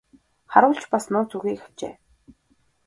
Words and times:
Харуул 0.53 0.77
ч 0.79 0.83
бас 0.93 1.05
нууц 1.11 1.31
үгийг 1.37 1.59
авчээ. 1.65 1.93